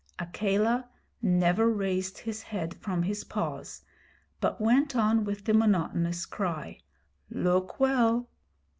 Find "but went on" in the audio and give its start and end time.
4.39-5.25